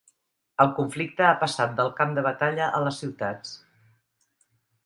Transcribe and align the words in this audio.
El 0.63 0.69
conflicte 0.79 1.27
ha 1.27 1.35
passat 1.43 1.77
del 1.81 1.93
camp 2.01 2.17
de 2.19 2.23
batalla 2.31 2.73
a 2.79 2.81
les 2.87 2.99
ciutats 3.05 3.53